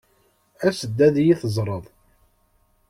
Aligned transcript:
As-d 0.67 0.99
ad 1.07 1.15
iyi-teẓreḍ. 1.21 1.85